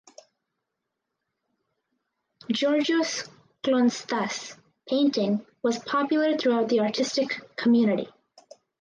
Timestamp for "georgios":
2.51-3.25